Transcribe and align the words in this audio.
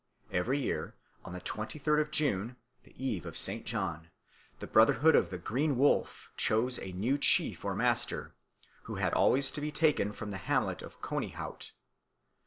Every 0.31 0.59
year, 0.59 0.95
on 1.23 1.33
the 1.33 1.39
twenty 1.39 1.77
third 1.77 1.99
of 1.99 2.09
June, 2.09 2.55
the 2.81 3.05
Eve 3.05 3.23
of 3.23 3.37
St. 3.37 3.67
John, 3.67 4.09
the 4.57 4.65
Brotherhood 4.65 5.15
of 5.15 5.29
the 5.29 5.37
Green 5.37 5.77
Wolf 5.77 6.31
chose 6.35 6.79
a 6.79 6.91
new 6.91 7.19
chief 7.19 7.63
or 7.63 7.75
master, 7.75 8.33
who 8.85 8.95
had 8.95 9.13
always 9.13 9.51
to 9.51 9.61
be 9.61 9.71
taken 9.71 10.11
from 10.11 10.31
the 10.31 10.37
hamlet 10.37 10.81
of 10.81 11.01
Conihout. 11.01 11.73